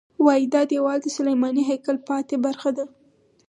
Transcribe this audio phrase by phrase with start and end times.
[0.25, 2.85] وایي دا دیوال د سلیماني هیکل پاتې برخه ده.